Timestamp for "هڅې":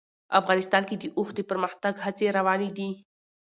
2.05-2.27